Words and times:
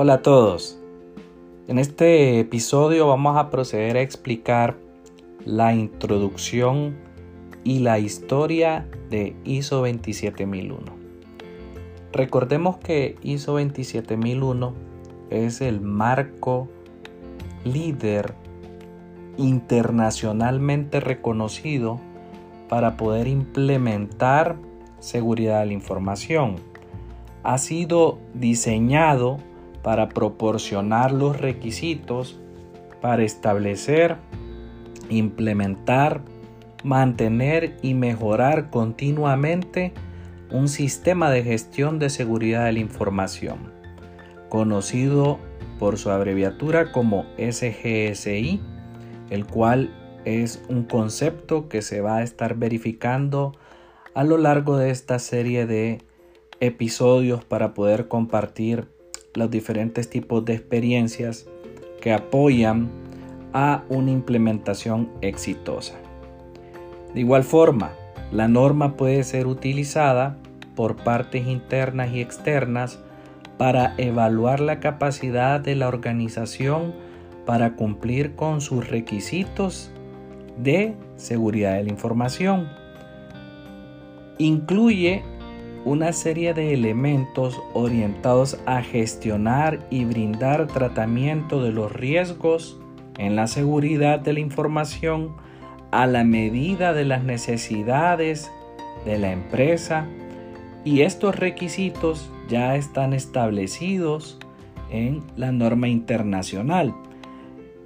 Hola 0.00 0.14
a 0.14 0.22
todos. 0.22 0.78
En 1.66 1.80
este 1.80 2.38
episodio 2.38 3.08
vamos 3.08 3.36
a 3.36 3.50
proceder 3.50 3.96
a 3.96 4.00
explicar 4.00 4.76
la 5.44 5.74
introducción 5.74 6.96
y 7.64 7.80
la 7.80 7.98
historia 7.98 8.86
de 9.10 9.34
ISO 9.42 9.80
27001. 9.80 10.78
Recordemos 12.12 12.76
que 12.76 13.16
ISO 13.24 13.54
27001 13.54 14.72
es 15.30 15.60
el 15.60 15.80
marco 15.80 16.68
líder 17.64 18.34
internacionalmente 19.36 21.00
reconocido 21.00 21.98
para 22.68 22.96
poder 22.96 23.26
implementar 23.26 24.60
seguridad 25.00 25.58
de 25.58 25.66
la 25.66 25.72
información. 25.72 26.54
Ha 27.42 27.58
sido 27.58 28.20
diseñado 28.32 29.38
para 29.82 30.08
proporcionar 30.08 31.12
los 31.12 31.40
requisitos 31.40 32.38
para 33.00 33.22
establecer, 33.22 34.16
implementar, 35.08 36.20
mantener 36.84 37.76
y 37.82 37.94
mejorar 37.94 38.70
continuamente 38.70 39.92
un 40.50 40.68
sistema 40.68 41.30
de 41.30 41.42
gestión 41.42 41.98
de 41.98 42.10
seguridad 42.10 42.64
de 42.64 42.72
la 42.72 42.78
información, 42.80 43.72
conocido 44.48 45.38
por 45.78 45.98
su 45.98 46.10
abreviatura 46.10 46.92
como 46.92 47.26
SGSI, 47.36 48.60
el 49.30 49.46
cual 49.46 49.90
es 50.24 50.62
un 50.68 50.84
concepto 50.84 51.68
que 51.68 51.82
se 51.82 52.00
va 52.00 52.18
a 52.18 52.22
estar 52.22 52.56
verificando 52.56 53.52
a 54.14 54.24
lo 54.24 54.38
largo 54.38 54.76
de 54.76 54.90
esta 54.90 55.18
serie 55.18 55.66
de 55.66 56.02
episodios 56.60 57.44
para 57.44 57.74
poder 57.74 58.08
compartir 58.08 58.88
los 59.34 59.50
diferentes 59.50 60.08
tipos 60.08 60.44
de 60.44 60.54
experiencias 60.54 61.46
que 62.00 62.12
apoyan 62.12 62.90
a 63.52 63.84
una 63.88 64.10
implementación 64.10 65.10
exitosa. 65.20 65.94
De 67.14 67.20
igual 67.20 67.44
forma, 67.44 67.92
la 68.30 68.48
norma 68.48 68.96
puede 68.96 69.24
ser 69.24 69.46
utilizada 69.46 70.36
por 70.76 70.96
partes 70.96 71.46
internas 71.46 72.12
y 72.12 72.20
externas 72.20 72.98
para 73.56 73.94
evaluar 73.96 74.60
la 74.60 74.80
capacidad 74.80 75.60
de 75.60 75.74
la 75.74 75.88
organización 75.88 76.94
para 77.46 77.74
cumplir 77.74 78.36
con 78.36 78.60
sus 78.60 78.88
requisitos 78.88 79.90
de 80.58 80.94
seguridad 81.16 81.74
de 81.74 81.84
la 81.84 81.90
información. 81.90 82.68
Incluye 84.38 85.22
una 85.84 86.12
serie 86.12 86.54
de 86.54 86.74
elementos 86.74 87.60
orientados 87.72 88.58
a 88.66 88.82
gestionar 88.82 89.86
y 89.90 90.04
brindar 90.04 90.66
tratamiento 90.66 91.62
de 91.62 91.72
los 91.72 91.92
riesgos 91.92 92.78
en 93.16 93.36
la 93.36 93.46
seguridad 93.46 94.20
de 94.20 94.32
la 94.32 94.40
información 94.40 95.36
a 95.90 96.06
la 96.06 96.24
medida 96.24 96.92
de 96.92 97.04
las 97.04 97.24
necesidades 97.24 98.50
de 99.04 99.18
la 99.18 99.32
empresa 99.32 100.06
y 100.84 101.02
estos 101.02 101.36
requisitos 101.36 102.30
ya 102.48 102.76
están 102.76 103.12
establecidos 103.12 104.38
en 104.90 105.22
la 105.36 105.52
norma 105.52 105.88
internacional. 105.88 106.94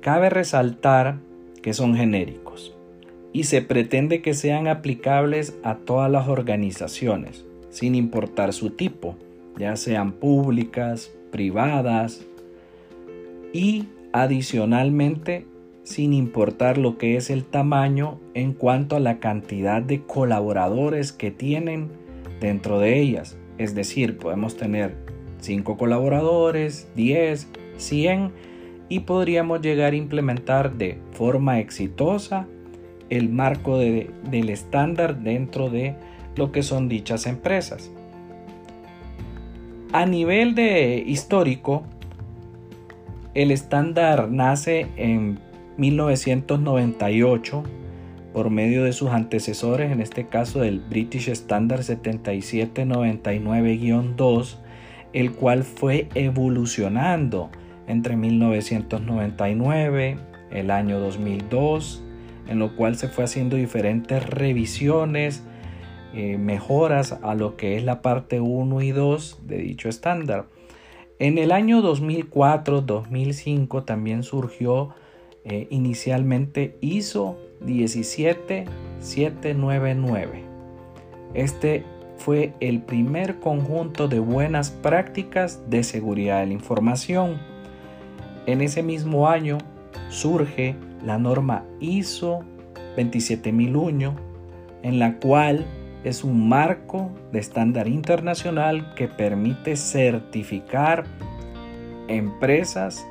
Cabe 0.00 0.30
resaltar 0.30 1.18
que 1.62 1.72
son 1.74 1.94
genéricos 1.94 2.76
y 3.32 3.44
se 3.44 3.62
pretende 3.62 4.20
que 4.22 4.34
sean 4.34 4.66
aplicables 4.68 5.56
a 5.62 5.76
todas 5.76 6.10
las 6.10 6.28
organizaciones 6.28 7.44
sin 7.72 7.94
importar 7.94 8.52
su 8.52 8.70
tipo, 8.70 9.16
ya 9.58 9.76
sean 9.76 10.12
públicas, 10.12 11.10
privadas 11.30 12.24
y 13.52 13.86
adicionalmente 14.12 15.46
sin 15.82 16.12
importar 16.12 16.78
lo 16.78 16.98
que 16.98 17.16
es 17.16 17.30
el 17.30 17.44
tamaño 17.44 18.20
en 18.34 18.52
cuanto 18.52 18.94
a 18.94 19.00
la 19.00 19.18
cantidad 19.18 19.82
de 19.82 20.02
colaboradores 20.02 21.12
que 21.12 21.30
tienen 21.30 21.88
dentro 22.40 22.78
de 22.78 23.00
ellas. 23.00 23.38
Es 23.56 23.74
decir, 23.74 24.18
podemos 24.18 24.56
tener 24.56 24.94
5 25.40 25.76
colaboradores, 25.76 26.88
10, 26.94 27.48
100 27.78 28.32
y 28.90 29.00
podríamos 29.00 29.62
llegar 29.62 29.94
a 29.94 29.96
implementar 29.96 30.74
de 30.74 30.98
forma 31.12 31.58
exitosa 31.58 32.46
el 33.08 33.30
marco 33.30 33.78
del 33.78 34.50
estándar 34.50 35.20
dentro 35.20 35.70
de 35.70 35.96
lo 36.36 36.52
que 36.52 36.62
son 36.62 36.88
dichas 36.88 37.26
empresas. 37.26 37.90
A 39.92 40.06
nivel 40.06 40.54
de 40.54 41.02
histórico, 41.06 41.82
el 43.34 43.50
estándar 43.50 44.30
nace 44.30 44.86
en 44.96 45.38
1998 45.76 47.62
por 48.32 48.48
medio 48.50 48.84
de 48.84 48.92
sus 48.92 49.10
antecesores, 49.10 49.90
en 49.92 50.00
este 50.00 50.26
caso 50.26 50.60
del 50.60 50.80
British 50.80 51.28
Standard 51.28 51.82
7799-2, 51.82 54.56
el 55.12 55.32
cual 55.32 55.64
fue 55.64 56.08
evolucionando 56.14 57.50
entre 57.86 58.16
1999, 58.16 60.16
el 60.50 60.70
año 60.70 60.98
2002, 61.00 62.02
en 62.48 62.58
lo 62.58 62.74
cual 62.74 62.96
se 62.96 63.08
fue 63.08 63.24
haciendo 63.24 63.56
diferentes 63.56 64.26
revisiones, 64.26 65.44
eh, 66.14 66.38
mejoras 66.38 67.18
a 67.22 67.34
lo 67.34 67.56
que 67.56 67.76
es 67.76 67.84
la 67.84 68.02
parte 68.02 68.40
1 68.40 68.82
y 68.82 68.90
2 68.90 69.40
de 69.46 69.58
dicho 69.58 69.88
estándar. 69.88 70.46
En 71.18 71.38
el 71.38 71.52
año 71.52 71.82
2004-2005 71.82 73.84
también 73.84 74.22
surgió 74.22 74.94
eh, 75.44 75.66
inicialmente 75.70 76.76
ISO 76.80 77.36
17799. 77.64 80.44
Este 81.34 81.84
fue 82.16 82.52
el 82.60 82.82
primer 82.82 83.40
conjunto 83.40 84.06
de 84.06 84.20
buenas 84.20 84.70
prácticas 84.70 85.68
de 85.68 85.82
seguridad 85.82 86.40
de 86.40 86.46
la 86.46 86.52
información. 86.52 87.40
En 88.46 88.60
ese 88.60 88.82
mismo 88.82 89.28
año 89.28 89.58
surge 90.08 90.76
la 91.04 91.18
norma 91.18 91.64
ISO 91.80 92.44
27001 92.96 94.14
en 94.82 94.98
la 94.98 95.18
cual 95.18 95.66
es 96.04 96.24
un 96.24 96.48
marco 96.48 97.10
de 97.30 97.38
estándar 97.38 97.88
internacional 97.88 98.94
que 98.94 99.08
permite 99.08 99.76
certificar 99.76 101.04
empresas 102.08 103.06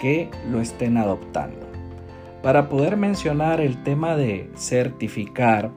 que 0.00 0.30
lo 0.50 0.60
estén 0.60 0.96
adoptando. 0.96 1.66
Para 2.42 2.68
poder 2.68 2.96
mencionar 2.96 3.60
el 3.60 3.82
tema 3.82 4.16
de 4.16 4.50
certificar, 4.56 5.70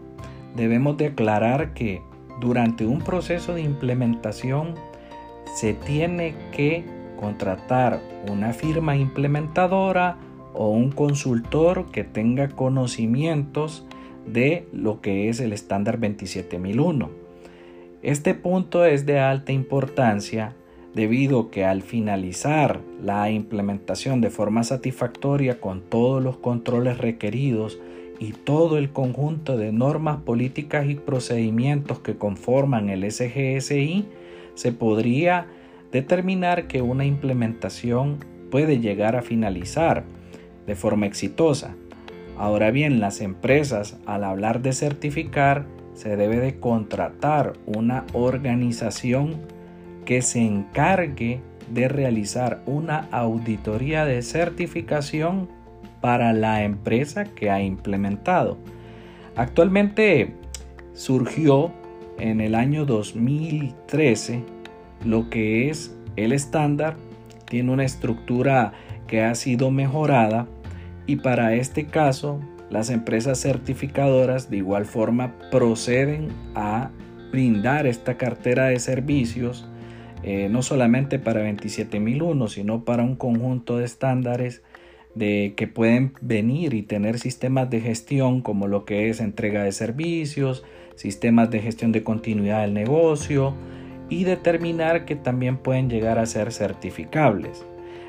debemos 0.56 0.98
declarar 0.98 1.74
que 1.74 2.02
durante 2.40 2.86
un 2.86 3.00
proceso 3.00 3.54
de 3.54 3.62
implementación 3.62 4.76
se 5.56 5.74
tiene 5.74 6.36
que 6.52 6.84
contratar 7.20 8.02
una 8.30 8.52
firma 8.54 8.96
implementadora 8.96 10.18
o 10.54 10.70
un 10.70 10.92
consultor 10.92 11.92
que 11.92 12.04
tenga 12.04 12.50
conocimientos 12.50 13.86
de 14.26 14.68
lo 14.74 15.02
que 15.02 15.30
es 15.30 15.40
el 15.40 15.54
estándar 15.54 16.00
27001. 16.00 17.10
Este 18.02 18.34
punto 18.34 18.86
es 18.86 19.06
de 19.06 19.20
alta 19.20 19.52
importancia 19.52 20.56
debido 20.94 21.52
que 21.52 21.66
al 21.66 21.82
finalizar 21.82 22.80
la 23.02 23.30
implementación 23.30 24.22
de 24.22 24.30
forma 24.30 24.64
satisfactoria 24.64 25.60
con 25.60 25.82
todos 25.82 26.24
los 26.24 26.38
controles 26.38 26.98
requeridos 26.98 27.80
y 28.18 28.32
todo 28.32 28.78
el 28.78 28.92
conjunto 28.92 29.58
de 29.58 29.74
normas 29.74 30.18
políticas 30.18 30.90
y 30.90 30.96
procedimientos 30.96 32.00
que 32.00 32.16
conforman 32.16 32.90
el 32.90 33.10
SGSI, 33.12 34.06
se 34.54 34.72
podría 34.72 35.48
determinar 35.92 36.68
que 36.68 36.82
una 36.82 37.06
implementación 37.06 38.20
puede 38.50 38.80
llegar 38.80 39.18
a 39.18 39.22
finalizar 39.22 40.06
de 40.66 40.76
forma 40.76 41.08
exitosa. 41.08 41.76
Ahora 42.38 42.72
bien, 42.72 43.00
las 43.00 43.22
empresas 43.22 43.98
al 44.06 44.24
hablar 44.24 44.62
de 44.62 44.74
certificar 44.74 45.66
se 45.94 46.18
debe 46.18 46.40
de 46.40 46.60
contratar 46.60 47.54
una 47.66 48.06
organización 48.14 49.36
que 50.04 50.22
se 50.22 50.42
encargue 50.42 51.40
de 51.70 51.88
realizar 51.88 52.62
una 52.66 53.08
auditoría 53.12 54.06
de 54.06 54.22
certificación 54.22 55.50
para 56.02 56.34
la 56.34 56.64
empresa 56.64 57.24
que 57.24 57.50
ha 57.50 57.62
implementado. 57.62 58.58
Actualmente 59.36 60.34
surgió 60.94 61.72
en 62.20 62.42
el 62.42 62.56
año 62.56 62.86
2013 62.86 64.44
lo 65.06 65.30
que 65.30 65.70
es 65.70 65.96
el 66.16 66.32
estándar, 66.32 66.96
tiene 67.50 67.72
una 67.72 67.86
estructura 67.86 68.74
que 69.08 69.24
ha 69.24 69.36
sido 69.36 69.72
mejorada 69.72 70.48
y 71.06 71.18
para 71.18 71.54
este 71.56 71.86
caso 71.86 72.40
las 72.70 72.90
empresas 72.90 73.40
certificadoras 73.40 74.50
de 74.50 74.58
igual 74.58 74.86
forma 74.86 75.36
proceden 75.52 76.30
a 76.56 76.92
brindar 77.32 77.86
esta 77.86 78.18
cartera 78.18 78.66
de 78.66 78.80
servicios 78.80 79.68
eh, 80.28 80.50
no 80.50 80.64
solamente 80.64 81.20
para 81.20 81.42
27001, 81.42 82.48
sino 82.48 82.84
para 82.84 83.04
un 83.04 83.16
conjunto 83.16 83.78
de 83.78 83.86
estándares 83.86 84.64
de 85.14 85.54
que 85.56 85.68
pueden 85.68 86.14
venir 86.20 86.74
y 86.74 86.82
tener 86.82 87.20
sistemas 87.20 87.70
de 87.70 87.80
gestión 87.80 88.42
como 88.42 88.68
lo 88.68 88.86
que 88.86 89.10
es 89.10 89.20
entrega 89.20 89.64
de 89.64 89.72
servicios, 89.72 90.64
sistemas 90.96 91.52
de 91.52 91.60
gestión 91.60 91.92
de 91.92 92.04
continuidad 92.04 92.62
del 92.62 92.74
negocio 92.74 93.54
y 94.10 94.24
determinar 94.24 95.06
que 95.06 95.16
también 95.16 95.58
pueden 95.58 95.92
llegar 95.92 96.18
a 96.18 96.26
ser 96.26 96.52
certificables. 96.52 97.64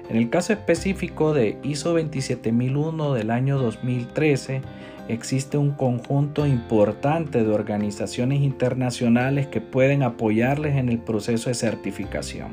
En 0.09 0.17
el 0.17 0.31
caso 0.31 0.53
específico 0.53 1.35
de 1.35 1.59
ISO 1.65 1.93
27001 1.95 3.15
del 3.15 3.31
año 3.31 3.59
2013, 3.59 4.63
existe 5.09 5.59
un 5.59 5.73
conjunto 5.73 6.47
importante 6.47 7.43
de 7.43 7.53
organizaciones 7.53 8.41
internacionales 8.41 9.49
que 9.49 9.61
pueden 9.61 10.05
apoyarles 10.05 10.77
en 10.77 10.89
el 10.89 10.99
proceso 10.99 11.51
de 11.51 11.55
certificación. 11.55 12.51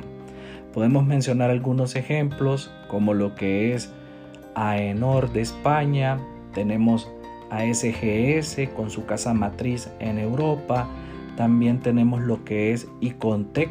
Podemos 0.73 1.05
mencionar 1.05 1.51
algunos 1.51 1.95
ejemplos 1.95 2.71
como 2.88 3.13
lo 3.13 3.35
que 3.35 3.75
es 3.75 3.91
AENOR 4.56 5.31
de 5.31 5.41
España, 5.41 6.19
tenemos 6.53 7.11
ASGS 7.51 8.69
con 8.75 8.89
su 8.89 9.06
casa 9.06 9.35
matriz 9.35 9.89
en 9.99 10.17
Europa, 10.17 10.89
también 11.38 11.79
tenemos 11.79 12.21
lo 12.21 12.44
que 12.44 12.73
es 12.73 12.88
Icontec 13.01 13.69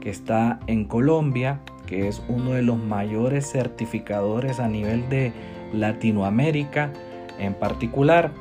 que 0.00 0.10
está 0.10 0.60
en 0.66 0.84
Colombia, 0.84 1.60
que 1.86 2.08
es 2.08 2.22
uno 2.28 2.52
de 2.52 2.62
los 2.62 2.78
mayores 2.78 3.50
certificadores 3.50 4.60
a 4.60 4.68
nivel 4.68 5.08
de 5.08 5.32
Latinoamérica 5.72 6.92
en 7.38 7.54
particular. 7.54 8.32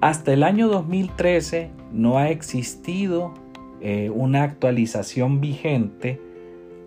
Hasta 0.00 0.32
el 0.32 0.42
año 0.42 0.68
2013 0.68 1.70
no 1.92 2.18
ha 2.18 2.30
existido 2.30 3.34
eh, 3.80 4.10
una 4.12 4.42
actualización 4.42 5.40
vigente 5.40 6.20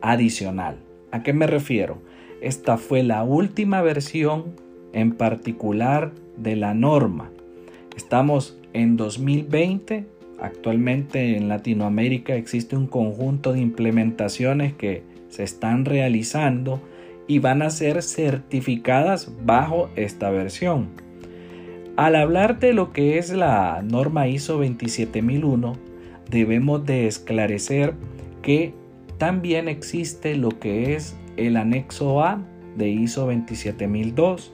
adicional. 0.02 0.78
¿A 1.12 1.24
qué 1.24 1.34
me 1.34 1.48
refiero? 1.48 2.02
Esta 2.42 2.78
fue 2.78 3.04
la 3.04 3.24
última 3.24 3.82
versión 3.82 4.56
en 4.94 5.14
particular 5.14 6.12
de 6.38 6.56
la 6.56 6.74
norma. 6.74 7.30
Estamos 7.96 8.58
en 8.74 8.98
2020. 8.98 10.06
Actualmente 10.40 11.38
en 11.38 11.50
Latinoamérica 11.50 12.36
existe 12.36 12.76
un 12.76 12.88
conjunto 12.88 13.54
de 13.54 13.60
implementaciones 13.60 14.74
que 14.74 15.04
se 15.32 15.44
están 15.44 15.86
realizando 15.86 16.80
y 17.28 17.40
van 17.40 17.64
a 17.64 17.70
ser 17.72 18.04
certificadas 18.04 19.32
bajo 19.44 19.90
esta 19.96 20.30
versión. 20.30 20.90
Al 21.96 22.16
hablar 22.16 22.60
de 22.60 22.74
lo 22.74 22.94
que 22.94 23.18
es 23.18 23.32
la 23.32 23.82
norma 23.84 24.28
ISO 24.28 24.58
27001, 24.58 25.74
debemos 26.30 26.86
de 26.86 27.08
esclarecer 27.08 27.94
que 28.42 28.74
también 29.18 29.68
existe 29.68 30.36
lo 30.36 30.50
que 30.50 30.96
es 30.96 31.16
el 31.38 31.58
anexo 31.58 32.24
A 32.24 32.42
de 32.76 32.90
ISO 32.90 33.28
27002. 33.28 34.52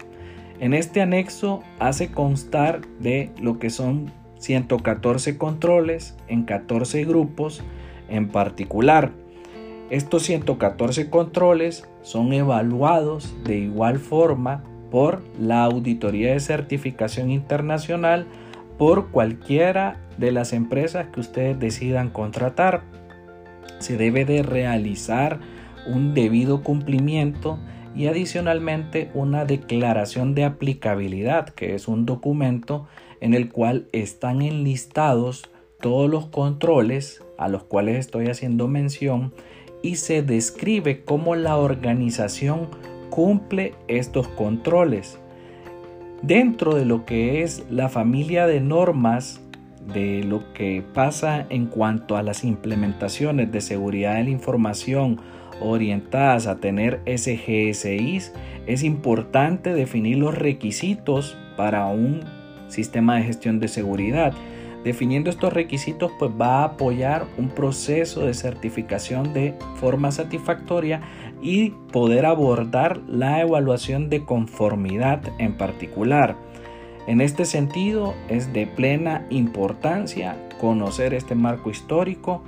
En 0.60 0.74
este 0.74 1.02
anexo 1.02 1.64
hace 1.80 2.12
constar 2.12 2.82
de 3.00 3.32
lo 3.40 3.60
que 3.60 3.70
son 3.70 4.12
114 4.40 5.38
controles 5.38 6.16
en 6.28 6.44
14 6.44 7.06
grupos 7.06 7.64
en 8.10 8.30
particular. 8.30 9.12
Estos 9.90 10.24
114 10.24 11.10
controles 11.10 11.88
son 12.02 12.34
evaluados 12.34 13.34
de 13.46 13.58
igual 13.58 14.00
forma 14.00 14.64
por 14.92 15.24
la 15.40 15.64
Auditoría 15.64 16.34
de 16.34 16.42
Certificación 16.42 17.32
Internacional 17.32 18.28
por 18.78 19.12
cualquiera 19.12 20.02
de 20.18 20.34
las 20.34 20.52
empresas 20.52 21.08
que 21.08 21.22
ustedes 21.22 21.58
decidan 21.58 22.10
contratar. 22.10 22.84
Se 23.80 23.96
debe 23.96 24.26
de 24.26 24.44
realizar 24.44 25.40
un 25.88 26.14
debido 26.14 26.64
cumplimiento 26.64 27.58
y 27.96 28.08
adicionalmente 28.08 29.10
una 29.14 29.46
declaración 29.46 30.36
de 30.36 30.44
aplicabilidad, 30.44 31.50
que 31.50 31.76
es 31.76 31.88
un 31.88 32.06
documento 32.06 32.88
en 33.22 33.34
el 33.34 33.50
cual 33.50 33.88
están 33.94 34.42
enlistados 34.42 35.50
todos 35.80 36.10
los 36.10 36.26
controles 36.28 37.24
a 37.38 37.48
los 37.48 37.64
cuales 37.64 37.98
estoy 37.98 38.28
haciendo 38.28 38.68
mención 38.68 39.34
y 39.82 39.96
se 39.96 40.22
describe 40.22 41.04
cómo 41.04 41.36
la 41.36 41.58
organización 41.58 42.70
cumple 43.10 43.74
estos 43.88 44.28
controles. 44.28 45.20
Dentro 46.22 46.76
de 46.76 46.86
lo 46.86 47.06
que 47.06 47.44
es 47.44 47.66
la 47.70 47.90
familia 47.90 48.48
de 48.48 48.60
normas 48.60 49.42
de 49.94 50.24
lo 50.24 50.54
que 50.54 50.84
pasa 50.94 51.46
en 51.50 51.68
cuanto 51.68 52.18
a 52.18 52.24
las 52.24 52.44
implementaciones 52.44 53.52
de 53.52 53.62
seguridad 53.62 54.16
de 54.16 54.26
la 54.26 54.30
información 54.32 55.22
orientadas 55.62 56.48
a 56.48 56.58
tener 56.58 57.02
SGSIs, 57.06 58.34
es 58.66 58.84
importante 58.84 59.74
definir 59.74 60.18
los 60.18 60.36
requisitos 60.36 61.38
para 61.56 61.86
un 61.88 62.22
sistema 62.68 63.16
de 63.16 63.24
gestión 63.24 63.60
de 63.60 63.70
seguridad 63.70 64.34
Definiendo 64.84 65.30
estos 65.30 65.52
requisitos, 65.54 66.12
pues 66.18 66.32
va 66.40 66.62
a 66.62 66.64
apoyar 66.66 67.26
un 67.38 67.50
proceso 67.50 68.26
de 68.26 68.34
certificación 68.34 69.34
de 69.34 69.56
forma 69.76 70.12
satisfactoria 70.12 71.02
y 71.42 71.72
poder 71.92 72.26
abordar 72.26 73.02
la 73.08 73.42
evaluación 73.42 74.10
de 74.10 74.24
conformidad 74.24 75.22
en 75.40 75.58
particular. 75.58 76.36
En 77.08 77.22
este 77.22 77.46
sentido, 77.46 78.14
es 78.30 78.54
de 78.54 78.68
plena 78.68 79.26
importancia 79.30 80.38
conocer 80.60 81.14
este 81.14 81.36
marco 81.36 81.70
histórico 81.70 82.44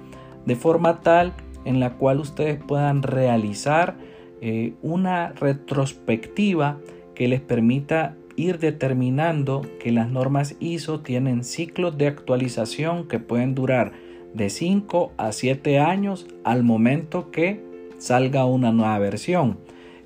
de 0.46 0.56
forma 0.56 1.02
tal 1.02 1.34
en 1.66 1.80
la 1.80 1.96
cual 1.96 2.20
ustedes 2.20 2.62
puedan 2.62 3.04
realizar 3.04 3.96
eh, 4.42 4.74
una 4.82 5.34
retrospectiva 5.34 6.78
que 7.16 7.28
les 7.28 7.42
permita 7.42 8.16
ir 8.40 8.58
determinando 8.58 9.66
que 9.80 9.92
las 9.92 10.10
normas 10.10 10.56
ISO 10.62 11.02
tienen 11.02 11.44
ciclos 11.44 11.98
de 11.98 12.08
actualización 12.08 13.08
que 13.08 13.20
pueden 13.20 13.54
durar 13.54 13.92
de 14.34 14.50
5 14.50 15.12
a 15.18 15.34
7 15.34 15.80
años 15.80 16.26
al 16.46 16.64
momento 16.64 17.32
que 17.32 17.62
salga 17.98 18.46
una 18.46 18.72
nueva 18.72 18.98
versión. 19.00 19.60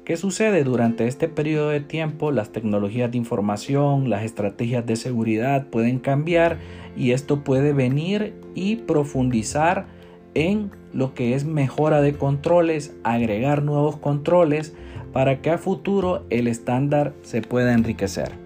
¿Qué 0.03 0.17
sucede 0.17 0.63
durante 0.63 1.07
este 1.07 1.29
periodo 1.29 1.69
de 1.69 1.79
tiempo? 1.79 2.31
Las 2.31 2.51
tecnologías 2.51 3.11
de 3.11 3.19
información, 3.19 4.09
las 4.09 4.23
estrategias 4.23 4.85
de 4.85 4.95
seguridad 4.95 5.67
pueden 5.67 5.99
cambiar 5.99 6.57
y 6.97 7.11
esto 7.11 7.43
puede 7.43 7.71
venir 7.71 8.33
y 8.55 8.77
profundizar 8.77 9.85
en 10.33 10.71
lo 10.91 11.13
que 11.13 11.35
es 11.35 11.45
mejora 11.45 12.01
de 12.01 12.13
controles, 12.13 12.95
agregar 13.03 13.61
nuevos 13.61 13.97
controles, 13.97 14.73
para 15.13 15.41
que 15.41 15.51
a 15.51 15.57
futuro 15.57 16.25
el 16.29 16.47
estándar 16.47 17.13
se 17.21 17.41
pueda 17.41 17.73
enriquecer. 17.73 18.42